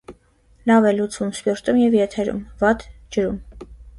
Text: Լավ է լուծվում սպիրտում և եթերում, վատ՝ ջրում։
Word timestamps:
Լավ 0.71 0.87
է 0.91 0.93
լուծվում 0.95 1.33
սպիրտում 1.39 1.83
և 1.83 1.97
եթերում, 1.99 2.41
վատ՝ 2.65 2.89
ջրում։ 3.17 3.39